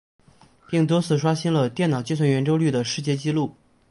[0.67, 3.53] 并多次刷新了电脑计算圆周率的世界纪录。